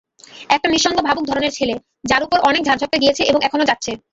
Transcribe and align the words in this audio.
একটা 0.49 0.67
নিঃসঙ্গ 0.69 0.97
ভাবুক 1.07 1.25
ধরনের 1.27 1.55
ছেলে, 1.57 1.75
যার 2.03 2.21
উপর 2.25 2.37
অনেক 2.49 2.61
ঝড়ঝাপ্টা 2.67 3.01
গিয়েছে 3.01 3.21
এবং 3.23 3.39
এখনো 3.43 3.63
যাচ্ছে। 3.69 3.91